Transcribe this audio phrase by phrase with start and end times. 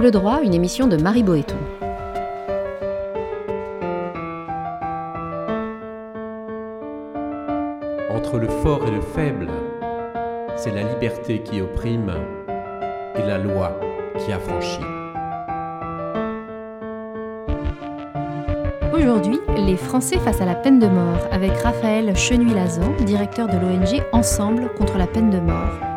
[0.00, 1.58] Angle droit, une émission de Marie Boéton.
[8.10, 9.48] Entre le fort et le faible,
[10.56, 12.14] c'est la liberté qui opprime
[13.14, 13.78] et la loi
[14.16, 14.80] qui affranchit.
[18.94, 24.02] Aujourd'hui, les Français face à la peine de mort avec Raphaël Chenuy-Lazan, directeur de l'ONG
[24.12, 25.89] Ensemble contre la peine de mort.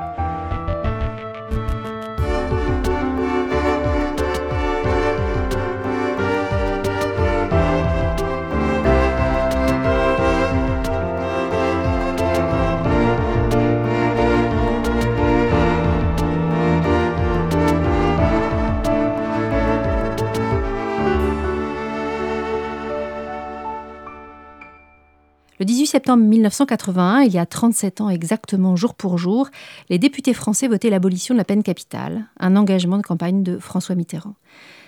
[25.63, 29.47] Le 18 septembre 1981, il y a 37 ans exactement jour pour jour,
[29.89, 33.95] les députés français votaient l'abolition de la peine capitale, un engagement de campagne de François
[33.95, 34.35] Mitterrand.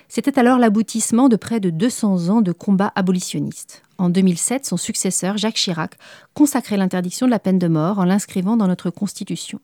[0.09, 3.83] C'était alors l'aboutissement de près de 200 ans de combats abolitionnistes.
[3.97, 5.95] En 2007, son successeur, Jacques Chirac,
[6.33, 9.61] consacrait l'interdiction de la peine de mort en l'inscrivant dans notre Constitution.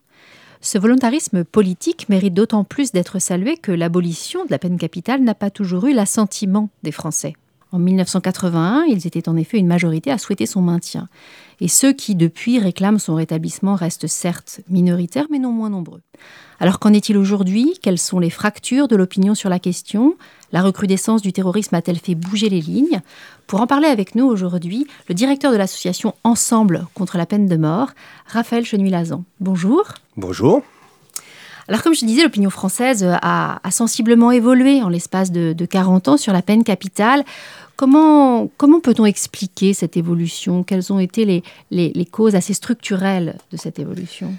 [0.61, 5.35] Ce volontarisme politique mérite d'autant plus d'être salué que l'abolition de la peine capitale n'a
[5.35, 7.33] pas toujours eu l'assentiment des Français.
[7.71, 11.07] En 1981, ils étaient en effet une majorité à souhaiter son maintien.
[11.61, 16.01] Et ceux qui, depuis, réclament son rétablissement restent certes minoritaires, mais non moins nombreux.
[16.59, 17.73] Alors qu'en est-il aujourd'hui?
[17.81, 20.15] Quelles sont les fractures de l'opinion sur la question?
[20.51, 23.01] La recrudescence du terrorisme a-t-elle fait bouger les lignes?
[23.47, 27.57] Pour en parler avec nous aujourd'hui, le directeur de l'association Ensemble contre la peine de
[27.57, 27.91] mort,
[28.27, 29.23] Raphaël Chenuy-Lazan.
[29.39, 29.83] Bonjour.
[30.17, 30.61] Bonjour.
[31.71, 36.09] Alors comme je disais, l'opinion française a, a, sensiblement évolué en l'espace de, de 40
[36.09, 37.23] ans sur la peine capitale.
[37.77, 40.63] Comment, comment peut-on expliquer cette évolution?
[40.63, 44.33] Quelles ont été les, causes assez structurelles de cette évolution?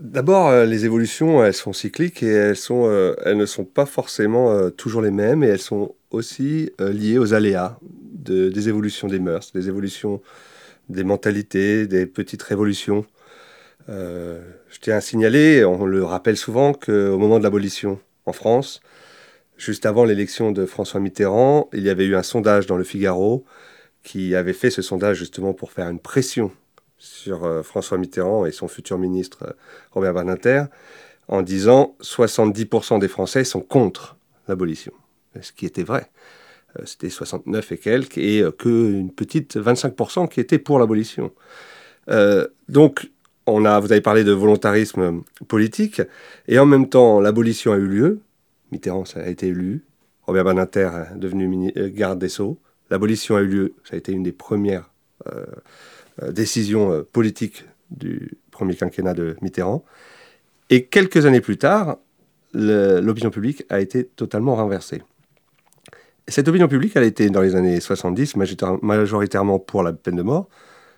[0.00, 2.90] D'abord, les évolutions, elles sont cycliques et elles, sont,
[3.22, 7.78] elles ne sont pas forcément toujours les mêmes et elles sont aussi liées aux aléas
[8.14, 10.22] de, des évolutions des mœurs, des évolutions
[10.88, 13.04] des mentalités, des petites révolutions.
[13.88, 18.80] Euh, je tiens à signaler, on le rappelle souvent, qu'au moment de l'abolition en France,
[19.56, 23.44] juste avant l'élection de François Mitterrand, il y avait eu un sondage dans le Figaro
[24.02, 26.52] qui avait fait ce sondage justement pour faire une pression
[26.98, 29.52] sur euh, François Mitterrand et son futur ministre euh,
[29.92, 30.64] Robert Badinter
[31.28, 34.16] en disant 70% des Français sont contre
[34.48, 34.92] l'abolition.
[35.40, 36.10] Ce qui était vrai.
[36.78, 41.32] Euh, C'était 69 et quelques et euh, qu'une petite 25% qui étaient pour l'abolition.
[42.68, 43.08] Donc
[43.46, 46.02] on a, vous avez parlé de volontarisme politique,
[46.48, 48.20] et en même temps, l'abolition a eu lieu.
[48.72, 49.84] Mitterrand a été élu,
[50.26, 52.58] Robert Badinter est devenu garde des Sceaux.
[52.90, 54.90] L'abolition a eu lieu, ça a été une des premières
[55.26, 55.44] euh,
[56.30, 59.84] décisions euh, politiques du premier quinquennat de Mitterrand.
[60.70, 61.98] Et quelques années plus tard,
[62.52, 65.02] l'opinion publique a été totalement renversée.
[66.28, 68.36] Cette opinion publique, elle été dans les années 70
[68.82, 70.48] majoritairement pour la peine de mort,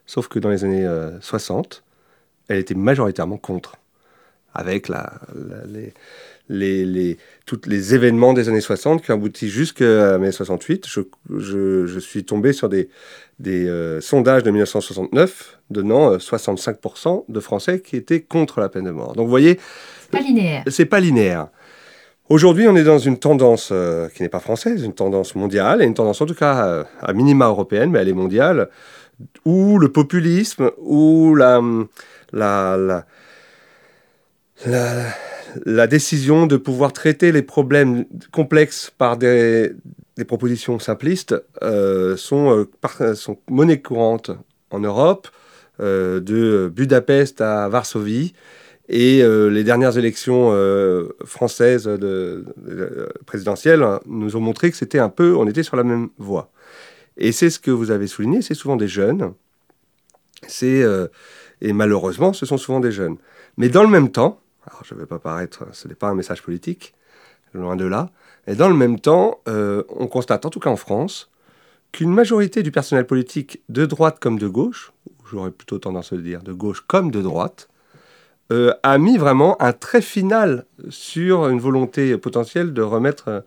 [0.05, 1.85] sauf que dans les années euh, 60,
[2.53, 3.77] elle était majoritairement contre,
[4.55, 5.95] avec la, la, les,
[6.49, 10.87] les, les, tous les événements des années 60 qui ont abouti jusqu'à mai 68.
[10.87, 11.01] Je,
[11.39, 12.89] je, je, suis tombé sur des,
[13.39, 18.85] des euh, sondages de 1969 donnant euh, 65% de Français qui étaient contre la peine
[18.85, 19.15] de mort.
[19.15, 19.59] Donc vous voyez,
[20.11, 20.65] pas linéaire.
[20.69, 21.49] C'est pas linéaire.
[22.29, 25.85] Aujourd'hui, on est dans une tendance euh, qui n'est pas française, une tendance mondiale, et
[25.85, 28.69] une tendance en tout cas euh, à minima européenne, mais elle est mondiale,
[29.45, 31.61] où le populisme, où la,
[32.33, 32.77] la,
[34.67, 35.15] la,
[35.65, 39.75] la, décision de pouvoir traiter les problèmes complexes par des,
[40.27, 42.67] propositions simplistes euh, sont,
[43.01, 44.31] euh, sont monnaie courante
[44.71, 45.29] en Europe,
[45.81, 48.35] euh, de Budapest à Varsovie.
[48.89, 50.51] Et les dernières élections
[51.25, 55.77] françaises de, de, de, présidentielles nous ont montré que c'était un peu, on était sur
[55.77, 56.51] la même voie.
[57.17, 59.33] Et c'est ce que vous avez souligné, c'est souvent des jeunes.
[60.47, 61.09] C'est euh,
[61.63, 63.17] et malheureusement, ce sont souvent des jeunes.
[63.57, 66.15] Mais dans le même temps, alors je ne vais pas paraître, ce n'est pas un
[66.15, 66.95] message politique,
[67.55, 68.11] loin de là.
[68.47, 71.31] Et dans le même temps, euh, on constate, en tout cas en France,
[71.93, 74.93] qu'une majorité du personnel politique, de droite comme de gauche,
[75.31, 77.69] j'aurais plutôt tendance à dire de gauche comme de droite,
[78.51, 83.45] euh, a mis vraiment un trait final sur une volonté potentielle de remettre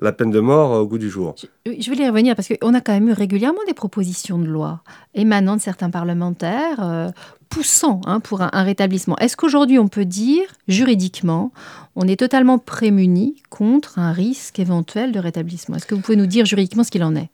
[0.00, 1.34] la peine de mort au goût du jour.
[1.66, 4.82] Je, vais y revenir parce qu'on a quand même eu régulièrement des propositions de loi
[5.14, 7.08] émanant de certains parlementaires euh,
[7.48, 9.16] poussant hein, pour un, un rétablissement.
[9.18, 11.52] Est-ce qu'aujourd'hui on peut dire juridiquement
[12.00, 15.74] on est totalement prémuni contre un risque éventuel de rétablissement?
[15.74, 17.28] Est-ce que vous pouvez nous dire juridiquement ce qu'il en est?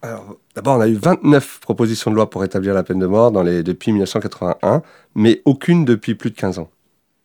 [0.54, 3.42] D'abord, on a eu 29 propositions de loi pour rétablir la peine de mort dans
[3.42, 4.82] les, depuis 1981,
[5.14, 6.70] mais aucune depuis plus de 15 ans.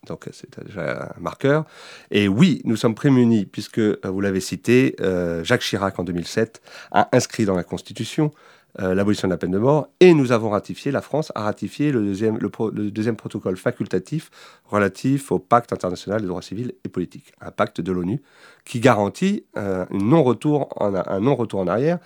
[0.06, 1.64] Donc c'est déjà un marqueur.
[2.10, 4.96] Et oui, nous sommes prémunis, puisque, vous l'avez cité,
[5.42, 8.32] Jacques Chirac en 2007 a inscrit dans la Constitution
[8.78, 11.90] euh, l'abolition de la peine de mort, et nous avons ratifié, la France a ratifié
[11.90, 14.30] le deuxième, le, deuxième protocole facultatif
[14.64, 18.22] relatif au pacte international des droits civils et politiques, un pacte de l'ONU
[18.64, 21.98] qui garantit euh, un non-retour en, non-retour en arrière,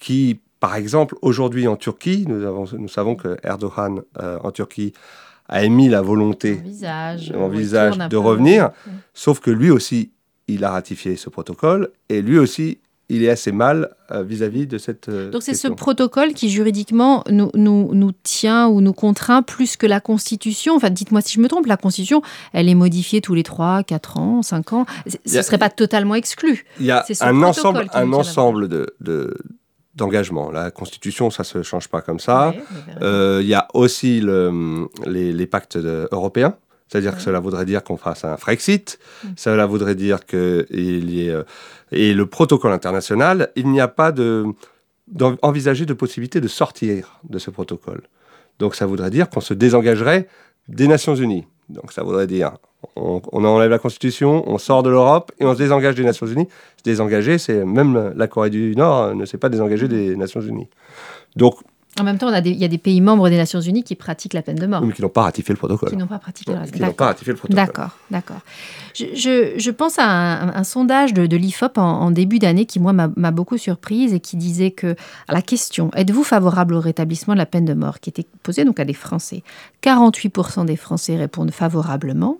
[0.00, 4.94] qui, par exemple, aujourd'hui en Turquie, nous, avons, nous savons que Erdogan euh, en Turquie
[5.52, 6.60] a émis la volonté,
[7.34, 8.70] envisage, de revenir,
[9.12, 10.10] sauf que lui aussi,
[10.48, 12.78] il a ratifié ce protocole, et lui aussi,
[13.10, 15.10] il est assez mal euh, vis-à-vis de cette.
[15.10, 19.76] Euh, Donc c'est ce protocole qui juridiquement nous, nous, nous, tient ou nous contraint plus
[19.76, 20.74] que la Constitution.
[20.76, 22.22] Enfin, dites-moi si je me trompe, la Constitution,
[22.54, 24.86] elle est modifiée tous les 3, 4 ans, 5 ans.
[25.06, 26.64] Ce ne serait pas totalement exclu.
[26.80, 29.36] Il y a un ensemble, un ensemble de,
[29.94, 30.50] d'engagement.
[30.50, 32.54] La Constitution, ça se change pas comme ça.
[33.02, 36.56] Euh, il y a aussi le, les, les, pactes européens.
[36.88, 39.28] C'est-à-dire que cela voudrait dire qu'on fasse un Frexit, mm.
[39.36, 41.30] cela voudrait dire qu'il y ait...
[41.30, 41.42] Euh,
[41.90, 44.46] et le protocole international, il n'y a pas de
[45.08, 48.02] d'envisager de possibilité de sortir de ce protocole.
[48.58, 50.26] Donc ça voudrait dire qu'on se désengagerait
[50.68, 51.46] des Nations Unies.
[51.68, 52.52] Donc ça voudrait dire
[52.96, 56.26] on, on enlève la Constitution, on sort de l'Europe et on se désengage des Nations
[56.26, 56.48] Unies.
[56.76, 60.68] Se désengager, c'est même la Corée du Nord ne s'est pas désengagée des Nations Unies.
[61.36, 61.56] Donc
[62.00, 64.40] en même temps, il y a des pays membres des Nations Unies qui pratiquent la
[64.40, 64.80] peine de mort.
[64.80, 65.90] mais qui n'ont pas ratifié le protocole.
[65.90, 67.54] Qui n'ont pas ratifié le protocole.
[67.54, 68.40] D'accord, d'accord.
[68.94, 73.30] Je, je, pense à un, sondage de, de l'IFOP en, début d'année qui, moi, m'a
[73.30, 74.96] beaucoup surprise et qui disait que
[75.28, 78.64] à la question «Êtes-vous favorable au rétablissement de la peine de mort?» qui était posée
[78.64, 79.42] donc à des Français.
[79.82, 82.38] 48% des Français répondent favorablement,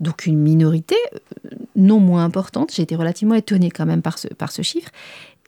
[0.00, 2.72] donc une minorité euh, non moins importante.
[2.74, 4.90] J'ai été relativement étonnée quand même par ce, par ce chiffre.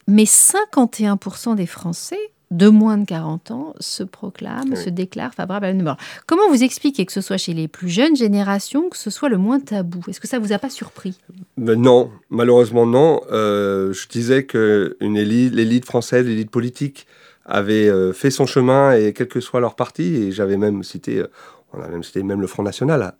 [0.07, 5.73] Mais 51% des Français de moins de 40 ans se proclament, se déclarent favorables à
[5.73, 5.97] la mort.
[6.27, 9.37] Comment vous expliquez que ce soit chez les plus jeunes générations, que ce soit le
[9.37, 10.01] moins tabou?
[10.09, 11.17] Est-ce que ça vous a pas surpris?
[11.57, 13.21] Non, malheureusement non.
[13.31, 17.07] Euh, je disais que l'élite française, l'élite politique
[17.45, 21.19] avait euh, fait son chemin et quel que soit leur parti, et j'avais même cité
[21.19, 21.27] euh,
[21.73, 23.13] on a même cité même le Front National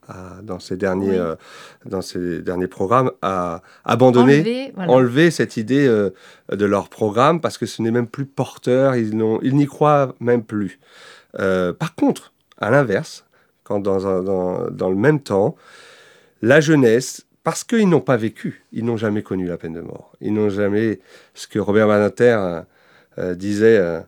[0.44, 1.36] dans, ses derniers, euh,
[1.86, 6.10] dans ses derniers programmes a abandonné, enlevé, cette idée euh,
[6.52, 10.44] de leur programme parce que ce n'est même plus porteur, ils, ils n'y croient même
[10.44, 10.80] plus.
[11.40, 13.26] Euh, par contre, à l'inverse,
[13.64, 15.56] quand dans, dans, dans, le même temps,
[16.42, 20.12] la jeunesse, parce qu'ils n'ont pas vécu, ils n'ont jamais connu la peine de mort,
[20.20, 21.00] ils n'ont jamais
[21.34, 22.62] ce que Robert Badinter
[23.36, 24.04] disait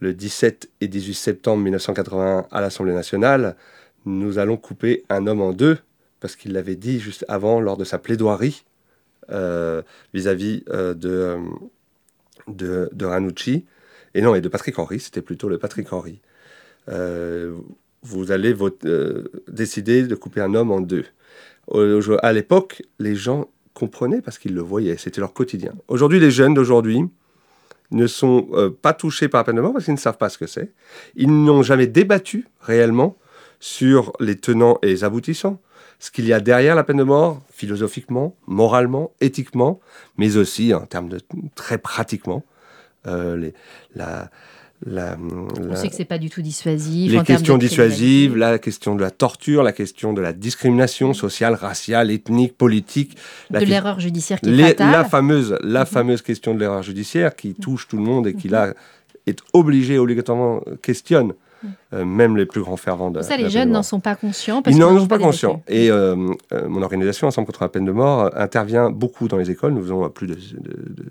[0.00, 3.56] le 17 et 18 septembre 1981 à l'Assemblée nationale,
[4.08, 5.78] nous allons couper un homme en deux,
[6.20, 8.64] parce qu'il l'avait dit juste avant lors de sa plaidoirie
[9.30, 9.82] euh,
[10.14, 11.38] vis-à-vis euh, de, euh,
[12.48, 13.66] de, de, Ranucci,
[14.14, 16.20] et non, et de Patrick Henry, c'était plutôt le Patrick Henry.
[18.02, 18.56] vous allez
[19.48, 21.04] décider de couper un homme en deux.
[22.22, 25.74] à l'époque, les gens comprenaient parce qu'ils le voyaient, c'était leur quotidien.
[25.88, 27.02] Aujourd'hui, les jeunes d'aujourd'hui
[27.90, 28.48] ne sont
[28.80, 30.72] pas touchés par la peine de mort parce qu'ils ne savent pas ce que c'est.
[31.14, 33.18] Ils n'ont jamais débattu réellement
[33.60, 35.60] sur les tenants et les aboutissants,
[35.98, 39.80] ce qu'il y a derrière la peine de mort, philosophiquement, moralement, éthiquement,
[40.16, 41.20] mais aussi en termes de
[41.54, 42.44] très pratiquement.
[43.06, 43.54] Euh, les,
[43.94, 44.30] la,
[44.86, 47.10] la, On sait que c'est pas du tout dissuasif.
[47.10, 52.12] Les questions dissuasives, la question de la torture, la question de la discrimination sociale, raciale,
[52.12, 53.16] ethnique, politique.
[53.50, 55.86] de l'erreur judiciaire qui est La fameuse, la mm-hmm.
[55.86, 58.52] fameuse question de l'erreur judiciaire qui touche tout le monde et qui mm-hmm.
[58.52, 58.74] là
[59.26, 61.34] est obligée, obligatoirement questionne
[61.92, 63.22] euh, même les plus grands fervents de.
[63.22, 64.62] Ça, les jeunes n'en sont pas conscients.
[64.66, 65.62] Ils n'en sont pas, conscients.
[65.68, 66.14] Et euh,
[66.52, 69.72] euh, mon organisation, Ensemble contre la peine de mort, intervient beaucoup dans les écoles.
[69.72, 71.04] Nous faisons plus de, de,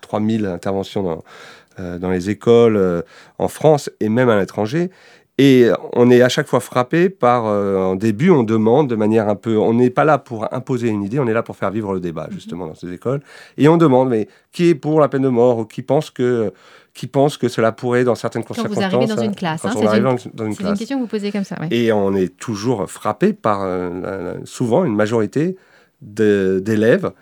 [0.00, 3.04] 3000 interventions dans, dans les écoles
[3.38, 4.90] en France et même à l'étranger.
[5.38, 9.36] Et on est à chaque fois frappé par, en début, on demande de manière un
[9.36, 11.94] peu, on n'est pas là pour imposer une idée, on est là pour faire vivre
[11.94, 12.34] le débat, mhm.
[12.34, 13.20] justement, dans ces écoles.
[13.56, 16.52] Et on demande, mais qui est pour la peine de mort ou qui pense que
[16.94, 18.84] qui pensent que cela pourrait, dans certaines quand circonstances...
[18.84, 19.64] Quand vous arrivez dans une classe.
[19.64, 21.56] Hein, c'est une, une, question que vous posez comme ça.
[21.70, 25.56] Et on est toujours frappé par, euh, souvent, une majorité
[26.02, 27.12] d'élèves,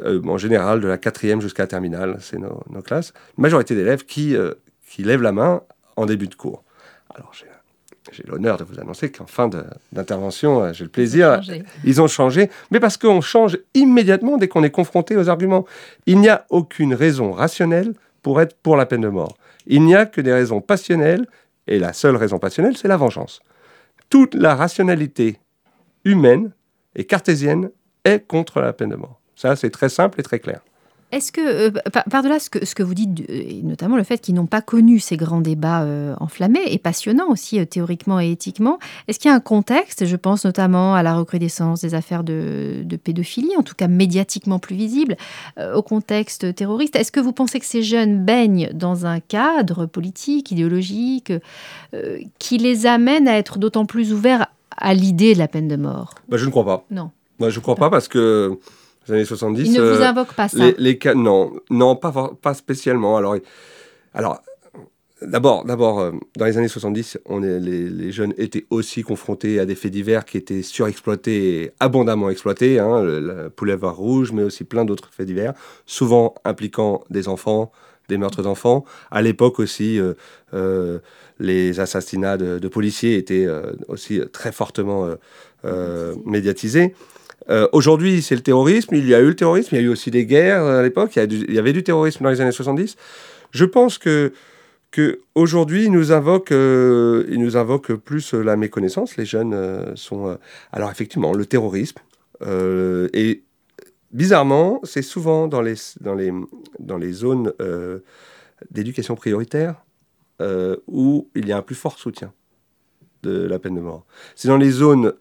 [0.00, 4.04] euh, en général de la quatrième jusqu'à la terminale, c'est nos, classes, une majorité d'élèves
[4.04, 4.54] qui, euh,
[4.88, 5.62] qui lèvent la main
[5.96, 6.62] en début de cours.
[7.14, 7.32] Alors,
[8.12, 9.50] j'ai l'honneur de vous annoncer qu'en fin
[9.92, 14.48] d'intervention, j'ai le plaisir, ils ont, ils ont changé, mais parce qu'on change immédiatement dès
[14.48, 15.66] qu'on est confronté aux arguments.
[16.06, 17.92] Il n'y a aucune raison rationnelle
[18.28, 19.38] pour être pour la peine de mort.
[19.66, 21.26] Il n'y a que des raisons passionnelles,
[21.66, 23.40] et la seule raison passionnelle, c'est la vengeance.
[24.10, 25.38] Toute la rationalité
[26.04, 26.52] humaine
[26.94, 27.70] et cartésienne
[28.04, 29.18] est contre la peine de mort.
[29.34, 30.60] Ça, c'est très simple et très clair.
[31.10, 31.70] Est-ce que, euh,
[32.10, 34.98] par-delà ce que, ce que vous dites, et notamment le fait qu'ils n'ont pas connu
[34.98, 39.32] ces grands débats euh, enflammés et passionnants aussi euh, théoriquement et éthiquement, est-ce qu'il y
[39.32, 43.74] a un contexte, je pense notamment à la recrudescence des affaires de, pédophilie, en tout
[43.74, 45.16] cas médiatiquement plus visible,
[45.74, 50.50] au contexte terroriste, est-ce que vous pensez que ces jeunes baignent dans un cadre politique,
[50.50, 51.32] idéologique,
[52.38, 54.46] qui les amène à être d'autant plus ouverts
[54.76, 56.14] à l'idée de la peine de mort?
[56.28, 56.84] Bah, Je ne crois pas.
[56.90, 57.10] Non.
[57.38, 58.58] Bah, je ne crois pas parce que
[59.08, 59.66] les années 70.
[59.66, 63.16] Il ne vous euh, invoque pas ça les, Non, non pas, pas spécialement.
[63.16, 63.36] Alors,
[64.14, 64.40] alors
[65.20, 69.66] D'abord, d'abord, euh, dans les années 70, on est, les, jeunes étaient aussi confrontés à
[69.66, 74.62] des faits divers qui étaient surexploités et abondamment exploités, hein, le, poulet rouge, mais aussi
[74.62, 75.54] plein d'autres faits divers,
[75.86, 77.72] souvent impliquant des enfants,
[78.08, 78.84] des meurtres d'enfants.
[79.10, 80.00] À l'époque aussi,
[80.54, 80.98] euh,
[81.40, 83.48] les assassinats de, policiers étaient
[83.88, 85.08] aussi très fortement
[86.24, 86.94] médiatisés.
[87.50, 88.94] Euh, aujourd'hui, c'est le terrorisme.
[88.94, 90.82] Il y a eu le terrorisme, il y a eu aussi des guerres euh, à
[90.82, 91.16] l'époque.
[91.16, 92.96] Il, y avait du terrorisme dans les années 70.
[93.50, 94.32] Je pense que,
[94.90, 99.16] que aujourd'hui, il nous invoque, euh, il nous invoque plus la méconnaissance.
[99.16, 100.38] Les jeunes sont.
[100.72, 101.98] alors effectivement, le terrorisme
[102.44, 103.42] et
[104.12, 107.52] bizarrement, c'est souvent dans les zones
[108.70, 109.74] d'éducation prioritaire
[110.86, 112.32] où il y a un plus fort soutien
[113.24, 114.04] de la peine de mort.
[114.36, 115.14] C'est dans les zones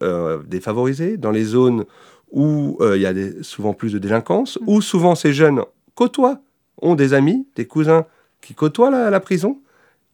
[0.46, 1.86] défavorisées, dans les zones
[2.32, 5.62] où euh, il y a souvent plus de délinquance, où souvent ces jeunes
[5.96, 6.42] côtoient,
[6.82, 8.06] ont des amis, des cousins
[8.42, 9.60] qui côtoient la, prison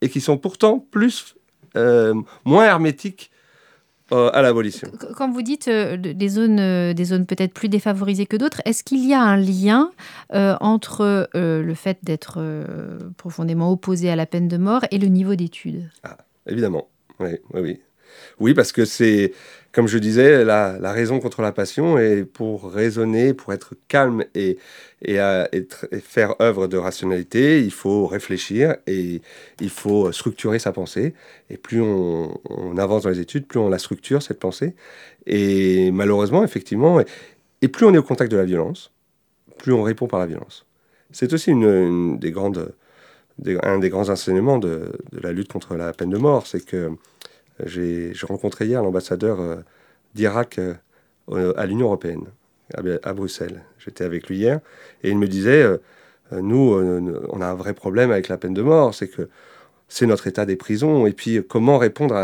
[0.01, 1.35] et qui sont pourtant plus,
[1.75, 2.13] euh,
[2.45, 3.31] moins hermétiques
[4.11, 4.89] euh, à l'abolition.
[5.15, 9.13] Quand vous dites des zones, des zones peut-être plus défavorisées que d'autres, est-ce qu'il y
[9.13, 9.91] a un lien
[10.31, 12.39] entre le fait d'être
[13.17, 15.89] profondément opposé à la peine de mort et le niveau d'études?
[16.03, 16.17] Ah,
[16.47, 16.89] Évidemment,
[17.19, 17.79] oui, oui, oui.
[18.39, 19.33] Oui, parce que c'est,
[19.73, 21.97] comme je disais, la, raison contre la passion.
[21.97, 24.59] Et pour raisonner, pour être calme et,
[25.01, 25.17] et,
[26.01, 29.21] faire œuvre de rationalité, il faut réfléchir et
[29.59, 31.15] il faut structurer sa pensée.
[31.49, 34.75] Et plus on, avance dans les études, plus on la structure, cette pensée.
[35.25, 37.01] Et malheureusement, effectivement,
[37.61, 38.91] et, plus on est au contact de la violence,
[39.57, 40.67] plus on répond par la violence.
[41.11, 42.75] C'est aussi une, des grandes,
[43.63, 46.91] un des grands enseignements de, de, la lutte contre la peine de mort, c'est que
[47.65, 49.55] j'ai rencontré hier l'ambassadeur euh,
[50.15, 52.25] d'Irak euh, à l'Union européenne,
[52.73, 53.63] à, Bruxelles.
[53.77, 54.59] J'étais avec lui hier
[55.03, 55.77] et il me disait, euh,
[56.41, 56.73] nous,
[57.29, 59.29] on a un vrai problème avec la peine de mort, c'est que
[59.87, 62.15] c'est notre état des prisons, et puis comment répondre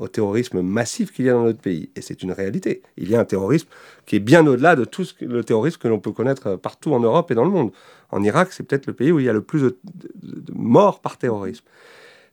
[0.00, 1.88] au terrorisme massif qu'il y a dans notre pays?
[1.96, 2.82] Et c'est une réalité.
[2.98, 3.68] Il y a un terrorisme
[4.04, 7.30] qui est bien au-delà de tout le terrorisme que l'on peut connaître partout en Europe
[7.30, 7.72] et dans le monde.
[8.10, 9.78] En Irak, c'est peut-être le pays où il y a le plus de,
[10.22, 11.64] de morts par terrorisme.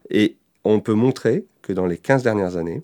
[0.10, 2.84] Et on peut montrer que dans les 15 dernières années,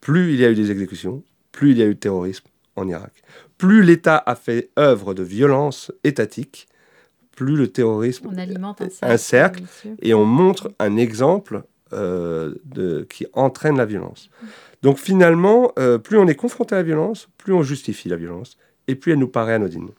[0.00, 2.88] plus il y a eu des exécutions, plus il y a eu de terrorisme en
[2.88, 3.22] Irak.
[3.58, 6.68] Plus l'État a fait œuvre de violence étatique,
[7.36, 9.62] plus le terrorisme on alimente un cercle,
[10.00, 14.30] et on montre un exemple euh, de, qui entraîne la violence.
[14.82, 18.56] Donc finalement, euh, plus on est confronté à la violence, plus on justifie la violence,
[18.88, 19.90] et plus elle nous paraît anodine.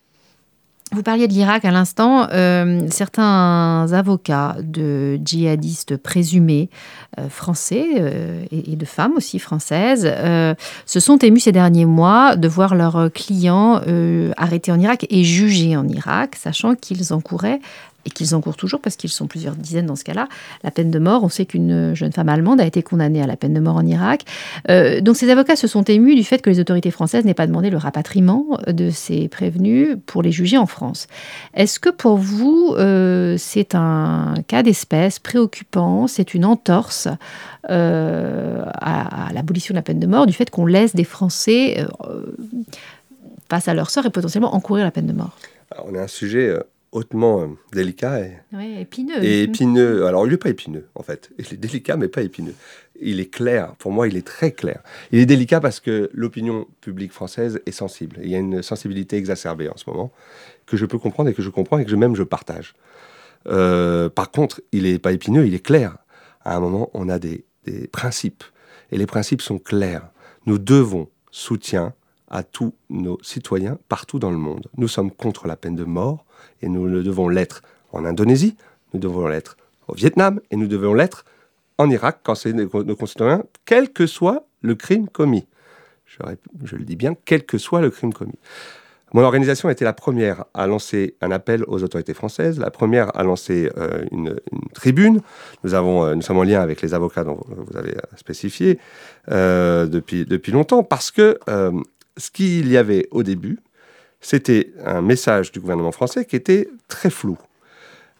[0.93, 2.27] Vous parliez de l'Irak à l'instant.
[2.31, 6.69] Euh, certains avocats de djihadistes présumés
[7.19, 10.07] euh, français euh, et, de femmes aussi françaises
[10.85, 13.81] se sont émus ces derniers mois de voir leurs clients
[14.37, 17.59] arrêtés en Irak et jugés en Irak, sachant qu'ils encouraient
[18.05, 20.27] et qu'ils encourent toujours, parce qu'ils sont plusieurs dizaines dans ce cas-là,
[20.63, 21.23] la peine de mort.
[21.23, 23.85] On sait qu'une jeune femme allemande a été condamnée à la peine de mort en
[23.85, 24.23] Irak.
[24.69, 27.47] Euh, donc ces avocats se sont émus du fait que les autorités françaises n'aient pas
[27.47, 31.07] demandé le rapatriement de ces prévenus pour les juger en France.
[31.53, 37.07] Est-ce que pour vous, euh, c'est un cas d'espèce préoccupant, c'est une entorse
[37.69, 41.85] euh, à, l'abolition de la peine de mort, du fait qu'on laisse des Français
[43.49, 45.37] face à leur sort et potentiellement encourir la peine de mort?
[45.85, 46.55] On a un sujet
[46.93, 48.37] hautement euh, délicat et,
[48.79, 49.23] épineux.
[49.23, 50.05] Et épineux.
[50.05, 51.31] Alors, il n'est pas épineux, en fait.
[51.37, 52.55] Il est délicat, mais pas épineux.
[53.01, 53.75] Il est clair.
[53.79, 54.81] Pour moi, il est très clair.
[55.11, 58.19] Il est délicat parce que l'opinion publique française est sensible.
[58.23, 60.11] Il y a une sensibilité exacerbée en ce moment
[60.65, 62.75] que je peux comprendre et que je comprends et que même je partage.
[63.47, 65.97] Euh, par contre, il n'est pas épineux, il est clair.
[66.45, 68.43] À un moment, on a des, des principes.
[68.91, 70.09] Et les principes sont clairs.
[70.45, 71.93] Nous devons soutien
[72.29, 74.67] à tous nos citoyens partout dans le monde.
[74.77, 76.25] Nous sommes contre la peine de mort
[76.61, 78.55] et nous le devons l'être en Indonésie,
[78.93, 79.57] nous devons l'être
[79.87, 81.25] au Vietnam et nous devons l'être
[81.77, 85.45] en Irak quand c'est nos concitoyens, quel que soit le crime commis.
[86.05, 88.37] Je, le dis bien, quel que soit le crime commis.
[89.13, 93.15] Mon organisation a été la première à lancer un appel aux autorités françaises, la première
[93.15, 94.39] à lancer euh, une,
[94.73, 95.21] tribune.
[95.63, 98.79] Nous, avons, euh, nous sommes en lien avec les avocats dont vous avez spécifié
[99.29, 101.37] euh, depuis, depuis longtemps, parce que
[102.17, 103.59] ce qu'il y avait au début,
[104.23, 107.37] c'était un message du gouvernement français qui était très flou,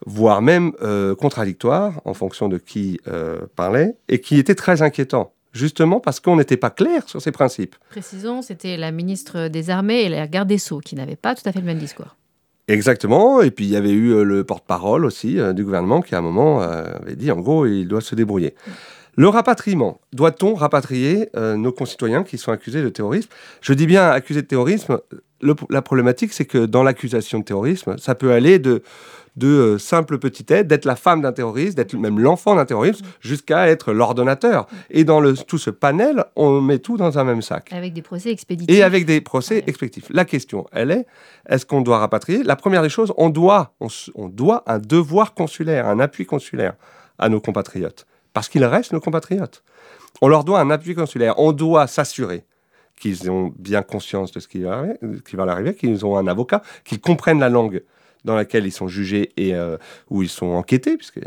[0.05, 5.33] voire même euh, contradictoire en fonction de qui euh, parlait, et qui était très inquiétant,
[5.53, 7.75] justement parce qu'on n'était pas clair sur ces principes.
[7.89, 11.47] Précisons, c'était la ministre des Armées et la garde des Sceaux qui n'avaient pas tout
[11.47, 12.17] à fait le même discours.
[12.67, 16.19] Exactement, et puis il y avait eu euh, le porte-parole aussi du gouvernement qui à
[16.19, 18.55] un moment avait dit en gros il doit se débrouiller.
[19.15, 20.01] Le rapatriement.
[20.11, 23.29] Doit-on rapatrier nos concitoyens qui sont accusés de terrorisme?
[23.61, 24.97] Je dis bien accusés de terrorisme
[25.69, 28.83] la problématique, c'est que dans l'accusation de terrorisme, ça peut aller de,
[29.35, 33.01] de euh, simple petite aide, d'être la femme d'un terroriste, d'être même l'enfant d'un terroriste,
[33.19, 34.67] jusqu'à être l'ordonnateur.
[34.89, 37.71] Et dans le, tout ce panel, on met tout dans un même sac.
[37.71, 38.75] Avec des procès expéditifs.
[38.75, 40.07] Et avec des procès expéditifs.
[40.09, 41.05] La question, elle est,
[41.49, 42.43] est-ce qu'on doit rapatrier?
[42.43, 43.73] La première des choses, on doit,
[44.15, 46.75] on doit un devoir consulaire, un appui consulaire
[47.17, 48.05] à nos compatriotes.
[48.33, 49.63] Parce qu'ils restent nos compatriotes.
[50.21, 51.37] On leur doit un appui consulaire.
[51.37, 52.45] On doit s'assurer
[53.03, 54.85] qu'ils ont bien conscience de ce qui va,
[55.49, 57.83] arriver, qu'ils ont un avocat, qu'ils comprennent la langue
[58.23, 59.75] dans laquelle ils sont jugés et euh,
[60.09, 61.19] où ils sont enquêtés, puisque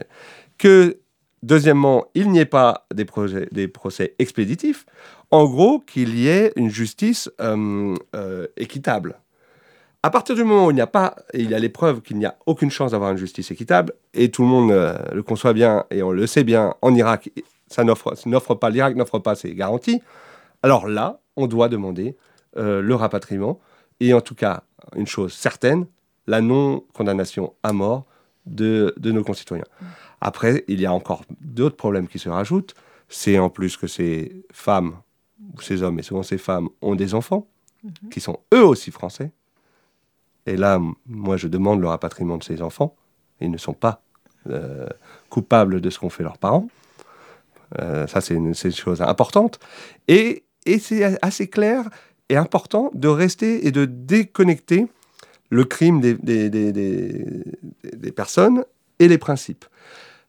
[0.56, 1.00] que
[1.42, 3.06] deuxièmement, il n'y ait pas des,
[3.52, 4.87] des procès expéditifs,
[5.30, 9.21] en gros, qu'il y ait une justice euh, euh, équitable.
[10.02, 12.16] À partir du moment où il n'y a pas, il y a les preuves qu'il
[12.16, 14.71] n'y a aucune chance d'avoir une justice équitable, et tout le monde
[15.12, 17.30] le conçoit bien et on le sait bien, en Irak,
[17.66, 20.00] ça n'offre pas, l'Irak n'offre pas ses garanties.
[20.62, 22.16] Alors là, on doit demander
[22.57, 23.61] euh, le rapatriement
[24.00, 24.62] et en tout cas,
[24.95, 25.87] une chose certaine,
[26.26, 28.05] la non-condamnation à mort
[28.47, 29.64] de, nos concitoyens.
[30.21, 32.75] Après, il y a encore d'autres problèmes qui se rajoutent.
[33.09, 34.97] C'est en plus que ces femmes,
[35.55, 37.47] ou ces hommes, et souvent ces femmes, ont des enfants
[37.83, 38.11] mhm.
[38.11, 39.31] qui sont eux aussi français.
[40.47, 42.95] Et là, moi, je demande le rapatriement de ces enfants.
[43.40, 44.00] Ils ne sont pas
[44.49, 44.87] euh,
[45.28, 46.69] coupables de ce qu'ont fait leurs parents.
[47.81, 49.59] Euh, ça, c'est une, une, chose importante.
[50.07, 51.88] Et et c'est assez clair
[52.28, 54.87] et important de rester et de déconnecter
[55.50, 58.64] le crime des, des, personnes
[58.99, 59.64] et les principes.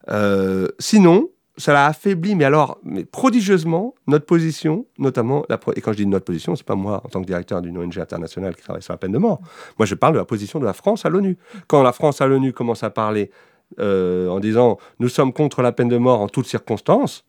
[0.10, 5.92] Euh, sinon, ça a affaibli, mais alors, mais prodigieusement, notre position, notamment, la, et quand
[5.92, 8.62] je dis notre position, c'est pas moi en tant que directeur d'une ONG internationale qui
[8.62, 9.42] travaille sur la peine de mort.
[9.80, 11.38] Moi, je parle de la position de la France à l'ONU.
[11.66, 13.32] Quand la France à l'ONU commence à parler
[13.80, 17.26] euh, en disant nous sommes contre la peine de mort en toutes circonstances,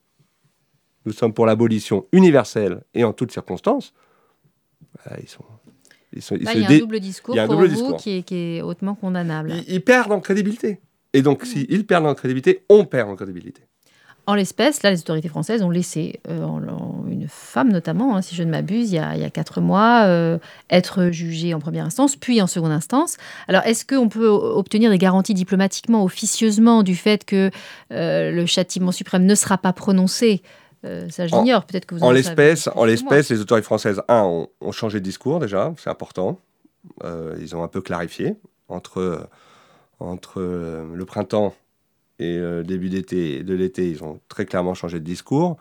[1.08, 3.94] nous sommes pour l'abolition universelle et en toutes circonstances,
[5.04, 5.44] bah, ils sont.
[6.12, 9.54] il y a un double discours pour vous Qui, est, hautement condamnable.
[9.66, 10.80] Ils, perdent en crédibilité.
[11.14, 13.62] Et donc, s'ils perdent en crédibilité, on perd en crédibilité.
[14.28, 16.60] En l'espèce, là, les autorités françaises ont laissé euh,
[17.08, 20.36] une femme, notamment, hein, si je ne m'abuse, il, y a quatre mois, euh,
[20.68, 23.16] être jugée en première instance, puis en seconde instance.
[23.48, 27.50] Alors, est-ce qu'on peut obtenir des garanties diplomatiquement, officieusement, du fait que
[27.90, 30.42] euh, le châtiment suprême ne sera pas prononcé
[30.84, 31.64] euh, ça, j'ignore.
[31.64, 35.40] Peut-être que vous en l'espèce, en l'espèce, les autorités françaises, un, ont, changé de discours
[35.40, 36.40] déjà, c'est important.
[37.04, 38.36] Euh, ils ont un peu clarifié
[38.68, 39.28] entre
[40.00, 41.54] entre le printemps
[42.20, 45.56] et le début d'été, de l'été, ils ont très clairement changé de discours.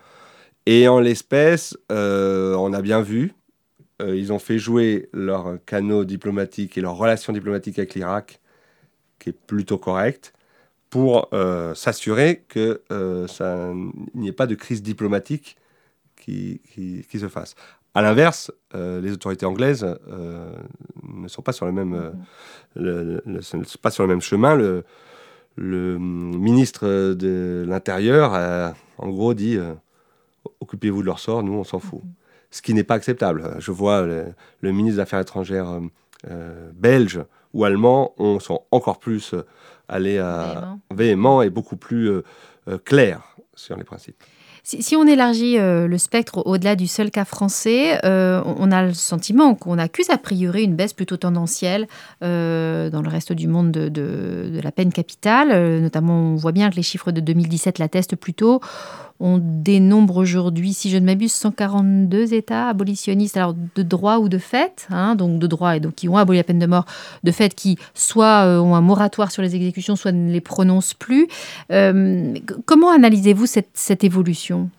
[0.67, 3.33] Et en l'espèce, euh, on a bien vu,
[3.99, 8.39] ils ont fait jouer leur canaux diplomatiques et leur relation diplomatique avec l'Irak,
[9.17, 10.33] qui est plutôt correcte
[10.89, 13.71] pour euh, s'assurer que euh, ça
[14.15, 15.57] n'y ait pas de crise diplomatique
[16.15, 17.55] qui, qui, se fasse.
[17.93, 22.13] À l'inverse, euh, les autorités anglaises ne sont pas sur le même,
[23.81, 24.55] pas sur le même chemin.
[24.55, 24.83] Le,
[25.55, 29.57] le ministre de l'Intérieur a en gros dit
[30.59, 32.01] occupez-vous de leur sort, nous on s'en fout.
[32.51, 33.55] Ce qui n'est pas acceptable.
[33.59, 35.79] Je vois le, ministre des Affaires étrangères
[36.73, 37.21] belge
[37.53, 39.33] ou allemand on, sont encore plus
[39.87, 41.41] aller à véhément.
[41.41, 42.23] et beaucoup plus euh,
[42.67, 43.21] euh, clair
[43.55, 44.17] sur les principes.
[44.63, 49.55] Si, on élargit euh, le spectre au-delà du seul cas français, on a le sentiment
[49.55, 51.87] qu'on accuse a priori une baisse plutôt tendancielle
[52.21, 55.79] dans le reste du monde de, de la peine capitale.
[55.79, 58.59] notamment, on voit bien que les chiffres de 2017 l'attestent plutôt.
[59.19, 64.37] On dénombre aujourd'hui, si je ne m'abuse, 142 États abolitionnistes, alors de droit ou de
[64.37, 66.85] fait, hein, donc de droit et donc qui ont aboli la peine de mort,
[67.23, 70.93] de fait qui soit euh, ont un moratoire sur les exécutions, soit ne les prononcent
[70.93, 71.27] plus.
[71.71, 74.69] Euh, comment analysez-vous cette évolution?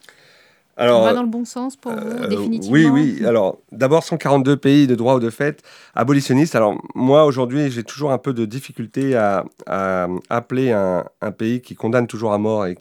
[0.78, 3.26] Alors, on va dans le bon sens pour vous, euh, définitivement Oui, oui.
[3.26, 5.62] Alors, d'abord, 142 pays de droit ou de fait
[5.94, 6.54] abolitionnistes.
[6.54, 9.44] Alors, moi, aujourd'hui, j'ai toujours un peu de difficulté à,
[10.30, 11.04] appeler un,
[11.36, 12.76] pays qui condamne toujours à mort et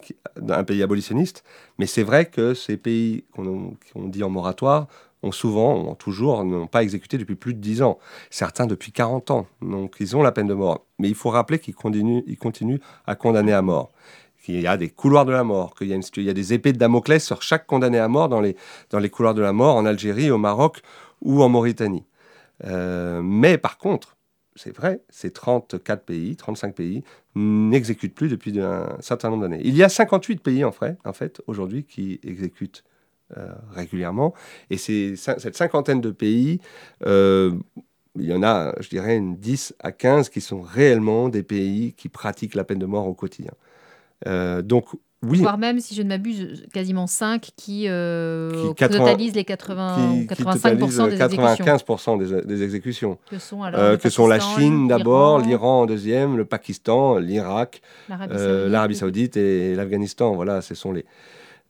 [0.48, 1.42] un pays abolitionniste.
[1.78, 4.86] Mais c'est vrai que ces pays qu'on dit en moratoire
[5.24, 7.98] ont souvent, ont toujours, n'ont pas exécuté depuis plus de 10 ans.
[8.30, 9.46] Certains depuis 40 ans.
[9.60, 10.84] Donc, ils ont la peine de mort.
[11.00, 13.90] Mais il faut rappeler qu'ils continuent, ils continuent à condamner à mort
[14.48, 17.22] qu'il y a des couloirs de la mort, qu'il y, a des épées de Damoclès
[17.22, 18.56] sur chaque condamné à mort dans les,
[18.88, 20.80] dans les couloirs de la mort en Algérie, au Maroc
[21.20, 22.06] ou en Mauritanie.
[22.64, 24.16] mais par contre,
[24.56, 29.60] c'est vrai, ces 34 pays, 35 pays n'exécutent plus depuis un certain nombre d'années.
[29.64, 32.84] Il y a 58 pays en fait, aujourd'hui qui exécutent
[33.74, 34.32] régulièrement.
[34.70, 36.60] Et cette cinquantaine de pays,
[37.04, 41.92] il y en a, je dirais, une 10 à 15 qui sont réellement des pays
[41.92, 43.52] qui pratiquent la peine de mort au quotidien.
[44.26, 44.86] Euh, donc,
[45.24, 45.38] oui.
[45.38, 51.16] Voire même, si je ne m'abuse, quasiment 5 qui, euh, totalisent les 80, 85% des
[51.16, 53.18] 95% des, des, exécutions.
[53.28, 57.82] Que sont, alors, euh, que sont la Chine d'abord, l'Iran en deuxième, le Pakistan, l'Irak,
[58.08, 60.36] l'Arabie Saoudite, et l'Afghanistan.
[60.36, 61.04] Voilà, ce sont les,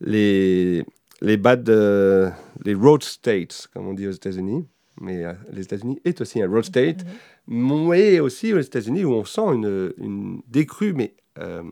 [0.02, 0.84] les,
[1.22, 4.66] les bad, les road states, comme on dit aux États-Unis
[5.00, 7.04] mais euh, les États-Unis est aussi un road state,
[7.46, 11.62] mais aussi aux États-Unis où on sent une, une décrue, mais euh,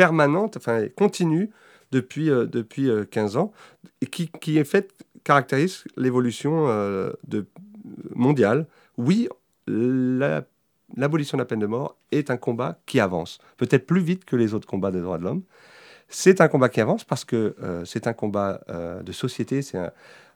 [0.00, 1.50] permanente, enfin continue
[1.92, 3.52] depuis, euh, depuis 15 ans,
[4.00, 6.66] et qui, qui est fait, caractérise l'évolution
[7.28, 7.46] de,
[8.14, 8.66] mondiale.
[8.96, 9.28] Oui,
[9.66, 14.36] l'abolition de la peine de mort est un combat qui avance, peut-être plus vite que
[14.36, 15.42] les autres combats des droits de l'homme.
[16.08, 18.62] C'est un combat qui avance parce que c'est un combat
[19.04, 19.78] de société, c'est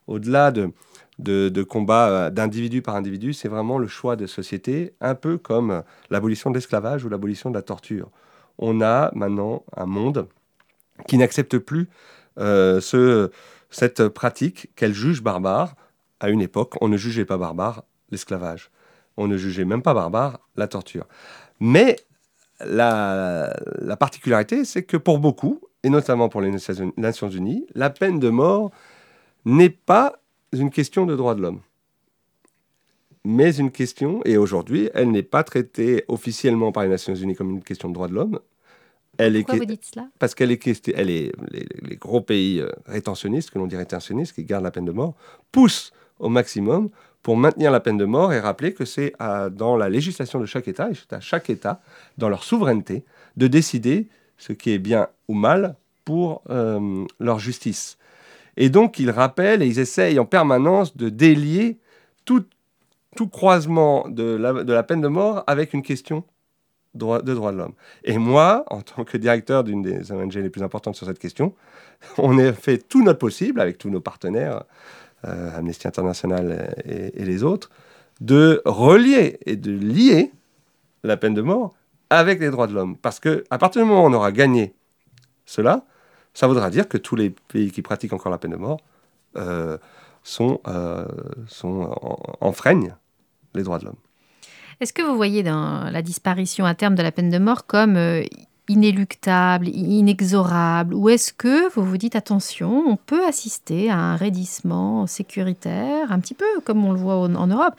[0.05, 0.71] au-delà de,
[1.19, 5.83] de, combat euh, d'individu par individu, c'est vraiment le choix de société, un peu comme
[6.09, 8.09] l'abolition de l'esclavage ou l'abolition de la torture.
[8.57, 10.27] On a maintenant un monde
[11.07, 11.89] qui n'accepte plus
[12.39, 13.31] euh, ce,
[13.69, 15.75] cette pratique qu'elle juge barbare.
[16.19, 18.71] À une époque, on ne jugeait pas barbare l'esclavage.
[19.17, 21.07] On ne jugeait même pas barbare la torture.
[21.59, 21.97] Mais
[22.61, 26.51] la, la particularité, c'est que pour beaucoup, et notamment pour les
[26.97, 28.71] Nations Unies, la peine de mort
[29.45, 30.15] n'est pas
[30.51, 31.61] une question de droits de l'homme.
[33.25, 37.49] Mais une question, et aujourd'hui, elle n'est pas traitée officiellement par les Nations Unies comme
[37.49, 38.39] une question de droits de l'homme.
[39.17, 40.07] Elle Pourquoi vous dites cela?
[40.19, 44.43] Parce qu'elle est, elle est les, gros pays euh, rétentionnistes, que l'on dit rétentionnistes, qui
[44.43, 45.15] gardent la peine de mort,
[45.51, 46.89] poussent au maximum
[47.23, 49.13] pour maintenir la peine de mort et rappeler que c'est
[49.53, 51.81] dans la législation de chaque État, et à chaque État,
[52.19, 53.03] dans leur souveraineté,
[53.37, 54.07] de décider
[54.37, 57.97] ce qui est bien ou mal pour euh, leur justice.
[58.57, 61.79] Et donc, ils rappellent et ils essayent en permanence de délier
[62.25, 62.45] tout,
[63.15, 66.23] tout croisement de la, peine de mort avec une question
[66.93, 66.99] de
[67.33, 67.73] droit de l'homme.
[68.03, 71.53] Et moi, en tant que directeur d'une des ONG les plus importantes sur cette question,
[72.17, 74.63] on a fait tout notre possible avec tous nos partenaires,
[75.25, 77.69] euh, Amnesty International et, les autres,
[78.21, 80.31] de relier et de lier
[81.03, 81.73] la peine de mort
[82.09, 82.97] avec les droits de l'homme.
[82.97, 84.73] Parce qu'à partir du moment où on aura gagné
[85.45, 85.85] cela,
[86.33, 88.79] ça voudra dire que tous les pays qui pratiquent encore la peine de mort
[89.37, 89.77] euh,
[90.23, 91.05] sont, euh,
[91.47, 91.89] sont
[92.41, 92.95] enfreignent
[93.55, 93.95] les droits de l'homme.
[94.81, 97.95] Est-ce que vous voyez dans la disparition à terme de la peine de mort comme
[97.95, 98.23] euh,
[98.67, 100.93] inéluctable, inexorable?
[100.93, 106.19] Ou est-ce que vous vous dites attention, on peut assister à un raidissement sécuritaire, un
[106.19, 107.75] petit peu comme on le voit en, Europe,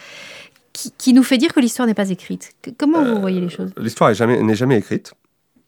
[0.73, 2.55] qui, nous fait dire que l'histoire n'est pas écrite?
[2.79, 3.73] Comment vous voyez les choses?
[3.77, 5.13] L'histoire n'est jamais, jamais écrite.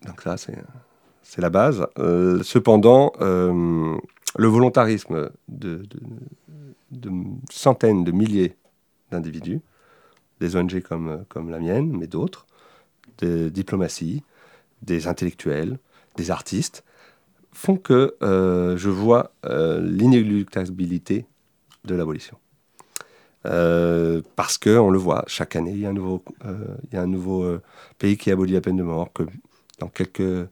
[0.07, 1.87] Donc ça, c'est la base.
[1.99, 3.97] Euh, cependant, euh,
[4.37, 5.83] le volontarisme de,
[7.51, 8.57] centaines, de milliers
[9.11, 9.61] d'individus,
[10.40, 12.46] des ONG comme, comme la mienne, mais d'autres,
[13.18, 14.22] des diplomaties,
[14.83, 15.79] des intellectuels,
[16.16, 16.85] des artistes,
[17.53, 21.27] font que euh, je vois l'inéluctabilité
[21.85, 22.37] de l'abolition.
[23.42, 27.07] parce qu'on le voit, chaque année, il y a un nouveau, il y a un
[27.07, 27.59] nouveau
[27.98, 29.24] pays qui abolit la peine de mort, que
[29.79, 30.48] dans quelques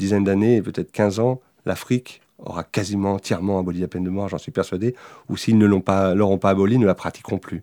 [0.00, 4.38] dizaine d'années, peut-être 15 ans, l'Afrique aura quasiment entièrement aboli la peine de mort, j'en
[4.38, 4.96] suis persuadé,
[5.28, 7.62] ou s'ils ne pas, l'auront pas abolie, ne la pratiqueront plus.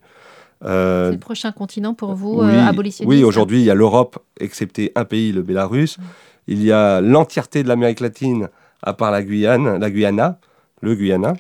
[0.65, 3.76] Euh, c'est le prochain continent pour vous, oui, euh, abolitionniste Oui, aujourd'hui, il y a
[3.76, 5.98] l'Europe, excepté un pays, le Bélarus.
[6.48, 8.50] Il y a l'entièreté de l'Amérique latine,
[8.82, 10.39] à part la Guyane, la Guyana,
[10.82, 11.34] le Guyana.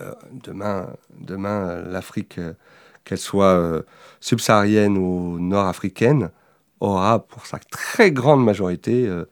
[0.00, 0.88] Euh, demain,
[1.20, 2.40] demain l'Afrique,
[3.04, 3.84] qu'elle soit
[4.20, 6.30] subsaharienne ou nord-africaine,
[6.80, 9.24] aura pour sa très grande majorité euh,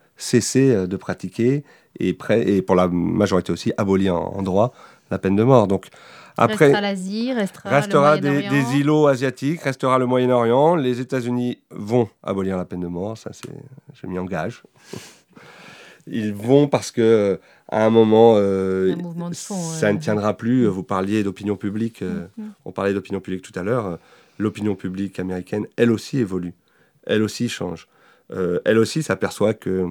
[0.86, 1.64] de pratiquer
[1.98, 4.72] et, et pour la majorité aussi abolir en, droit
[5.10, 5.66] la peine de mort.
[5.66, 5.88] Donc
[6.36, 10.76] après, restera l'Asie, restera, restera des, des, îlots asiatiques, restera le Moyen-Orient.
[10.76, 13.50] Les États-Unis vont abolir la peine de mort, ça c'est,
[13.94, 14.62] je m'y engage.
[16.08, 18.94] Ils vont parce que à un moment, euh,
[19.32, 20.66] ça ne tiendra plus.
[20.66, 22.44] Vous parliez d'opinion publique, euh, mm-hmm.
[22.64, 23.98] on parlait d'opinion publique tout à l'heure.
[24.38, 26.54] L'opinion publique américaine, elle aussi évolue,
[27.06, 27.86] elle aussi change.
[28.32, 29.86] Euh, elle aussi s'aperçoit que,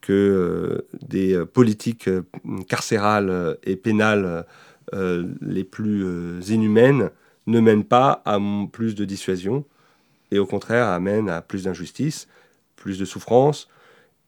[0.00, 2.08] que euh, des euh, politiques
[2.68, 4.46] carcérales et pénales
[4.92, 6.04] les plus
[6.48, 7.10] inhumaines
[7.46, 8.38] ne mènent pas à
[8.72, 9.64] plus de dissuasion
[10.30, 12.28] et au contraire amènent à plus d'injustice,
[12.76, 13.68] plus de souffrance.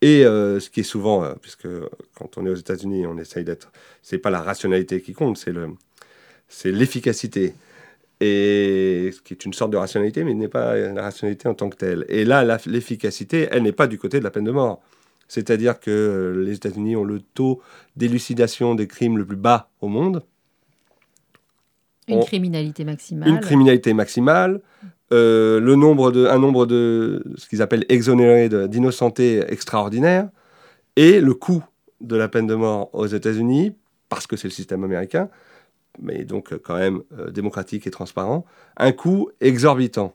[0.00, 1.68] Et ce qui est souvent, puisque
[2.14, 5.52] quand on est aux États-Unis, on essaye d'être, c'est pas la rationalité qui compte, c'est
[5.52, 5.70] le,
[6.64, 7.54] l'efficacité.
[8.20, 11.70] et ce qui est une sorte de rationalité, mais n'est pas la rationalité en tant
[11.70, 12.04] que telle.
[12.08, 14.82] Et là, l'efficacité, elle n'est pas du côté de la peine de mort.
[15.28, 17.60] C'est-à-dire que les États-Unis ont le taux
[17.96, 20.24] d'élucidation des crimes le plus bas au monde.
[22.08, 23.28] Une criminalité maximale.
[23.28, 24.60] Une criminalité maximale.
[25.12, 30.28] Euh, le nombre de, un nombre de ce qu'ils appellent exonérés d'innocentés extraordinaire.
[30.96, 31.64] Et le coût
[32.00, 33.72] de la peine de mort aux États-Unis,
[34.08, 35.28] parce que c'est le système américain,
[36.00, 38.44] mais donc quand même euh, démocratique et transparent,
[38.76, 40.14] un coût exorbitant.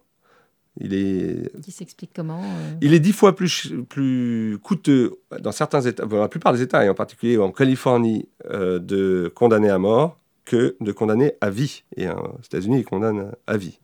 [0.80, 1.62] Il est.
[1.62, 6.20] Qui s'explique comment euh Il est dix fois plus, plus coûteux dans certains États, dans
[6.20, 10.76] la plupart des États, et en particulier en Californie, euh, de condamner à mort que
[10.80, 11.84] de condamner à vie.
[11.96, 13.80] Et aux États-Unis, ils condamnent à vie.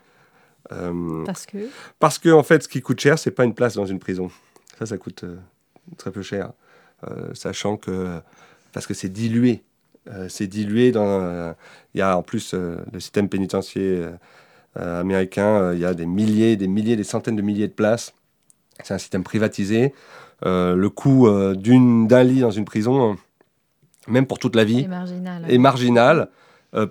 [1.25, 1.57] parce que
[1.99, 4.29] Parce que, en fait, ce qui coûte cher, c'est pas une place dans une prison.
[4.77, 5.25] Ça, ça coûte
[5.97, 6.51] très peu cher.
[7.33, 8.19] sachant que.
[8.71, 9.63] Parce que c'est dilué
[10.07, 11.21] euh, c'est dilué dans.
[11.21, 11.53] Euh,
[11.93, 14.17] il y a en plus euh, le système pénitentiaire
[14.75, 18.13] américain, il y a des milliers, des milliers, des centaines de milliers de places.
[18.81, 19.93] C'est un système privatisé.
[20.43, 23.17] le coût d'un lit dans une prison,
[24.07, 24.87] même pour toute la vie,
[25.49, 26.29] est marginal.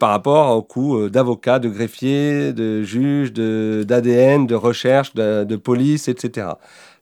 [0.01, 6.49] Par rapport au coût d'avocats, de greffiers, de juges, d'ADN, de, recherche, de, police, etc.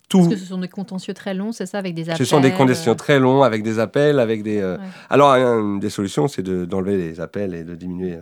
[0.09, 2.41] Parce que ce sont des contentieux très longs, c'est ça, avec des appels Ce sont
[2.41, 4.61] des contentieux euh, très longs, avec des appels, avec des...
[4.61, 4.77] Euh,
[5.11, 8.19] alors, une des solutions, c'est d'enlever les appels et de diminuer.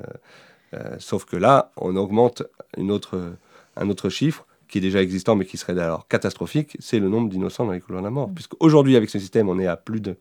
[0.73, 2.43] Euh, sauf que là, on augmente
[2.77, 3.35] une autre,
[3.77, 7.29] un autre chiffre qui est déjà existant, mais qui serait alors catastrophique, c'est le nombre
[7.29, 8.31] d'innocents dans les couloirs de la mort.
[8.31, 8.35] Mm.
[8.35, 10.17] Puisqu'aujourd'hui, avec ce système, on est à plus de...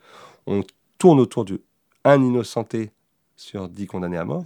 [0.48, 0.63] On
[0.98, 1.62] tourne autour de
[2.04, 2.91] un innocenté
[3.36, 4.46] sur 10 condamnés à mort.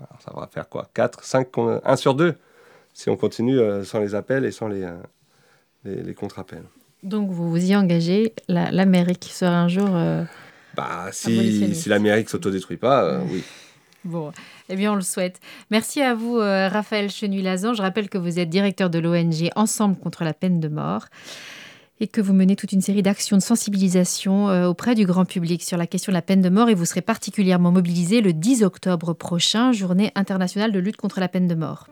[0.00, 0.88] Alors, ça va faire quoi?
[0.94, 1.48] 4, 5,
[1.84, 2.34] 1 sur 2
[2.92, 4.88] si on continue sans les appels et sans les
[5.84, 6.64] les, contre-appels.
[7.02, 9.88] Donc vous vous y engagez, l'Amérique sera un jour...
[9.92, 10.24] Euh,
[10.76, 13.42] bah, si, si l'Amérique s'autodétruit pas, euh, oui.
[14.04, 14.32] Bon,
[14.68, 15.40] eh bien, on le souhaite.
[15.70, 17.72] Merci à vous, euh, Raphaël Chenuy-Lazan.
[17.72, 21.06] Je rappelle que vous êtes directeur de l'ONG Ensemble contre la peine de mort
[22.00, 25.76] et que vous menez toute une série d'actions de sensibilisation auprès du grand public sur
[25.76, 29.12] la question de la peine de mort et vous serez particulièrement mobilisé le 10 octobre
[29.12, 31.86] prochain, journée internationale de lutte contre la peine de mort.